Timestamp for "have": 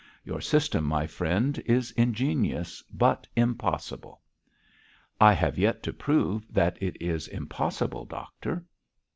5.33-5.59